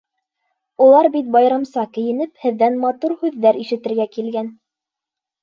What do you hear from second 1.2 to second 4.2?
байрамса кейенеп, һеҙҙән матур һүҙҙәр ишетергә